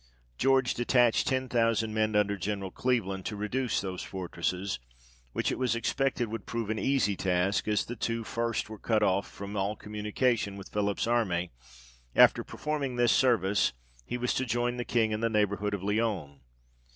George 0.39 0.73
detached 0.73 1.27
ten 1.27 1.47
thousand 1.47 1.93
men 1.93 2.15
under 2.15 2.35
General 2.35 2.71
Cleveland, 2.71 3.23
to 3.27 3.35
reduce 3.35 3.81
those 3.81 4.01
fortresses, 4.01 4.79
which 5.31 5.51
it 5.51 5.59
was 5.59 5.75
expected 5.75 6.27
would 6.27 6.47
prove 6.47 6.71
an 6.71 6.79
easy 6.79 7.15
task, 7.15 7.67
as 7.67 7.85
the 7.85 7.95
two 7.95 8.23
first 8.23 8.67
were 8.67 8.79
cut 8.79 9.03
off 9.03 9.29
from 9.29 9.55
all 9.55 9.75
communication 9.75 10.57
with 10.57 10.69
Philip's 10.69 11.05
army; 11.05 11.51
after 12.15 12.43
performing 12.43 12.95
this 12.95 13.11
service, 13.11 13.73
he 14.03 14.17
was 14.17 14.33
to 14.33 14.43
join 14.43 14.77
the 14.77 14.85
King 14.85 15.11
in 15.11 15.19
the 15.19 15.29
neighbour 15.29 15.57
hood 15.57 15.75
of 15.75 15.83
Lyons. 15.83 16.41